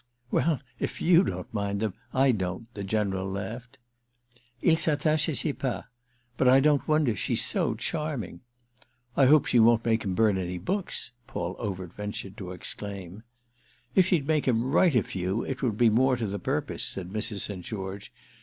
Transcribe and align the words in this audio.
"Well, 0.31 0.61
if 0.79 0.99
you 0.99 1.23
don't 1.23 1.53
mind 1.53 1.79
them 1.81 1.93
I 2.11 2.31
don't," 2.31 2.73
the 2.73 2.83
General 2.83 3.29
laughed. 3.29 3.77
"Il 4.63 4.75
s'attache 4.75 5.31
à 5.31 5.37
ses 5.37 5.53
pas. 5.53 5.83
But 6.37 6.47
I 6.47 6.59
don't 6.59 6.87
wonder—she's 6.87 7.45
so 7.45 7.75
charming." 7.75 8.39
"I 9.15 9.27
hope 9.27 9.45
she 9.45 9.59
won't 9.59 9.85
make 9.85 10.03
him 10.03 10.15
burn 10.15 10.39
any 10.39 10.57
books!" 10.57 11.11
Paul 11.27 11.55
Overt 11.59 11.93
ventured 11.93 12.35
to 12.37 12.49
exclaim. 12.51 13.21
"If 13.93 14.07
she'd 14.07 14.25
make 14.25 14.47
him 14.47 14.63
write 14.71 14.95
a 14.95 15.03
few 15.03 15.43
it 15.43 15.61
would 15.61 15.77
be 15.77 15.91
more 15.91 16.15
to 16.17 16.25
the 16.25 16.39
purpose," 16.39 16.83
said 16.83 17.11
Mrs. 17.13 17.41
St. 17.41 17.63
George. 17.63 18.11